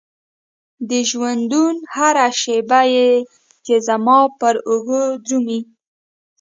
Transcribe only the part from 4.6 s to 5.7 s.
اوږو درومي.